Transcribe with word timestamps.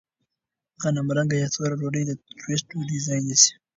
غنمرنګه 0.81 1.35
یا 1.39 1.47
توره 1.55 1.75
ډوډۍ 1.79 2.03
د 2.07 2.11
ټوسټ 2.39 2.65
ډوډۍ 2.71 2.97
ځای 3.05 3.19
نیسي. 3.27 3.51